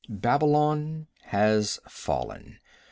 [0.09, 2.57] Babylon has fallen.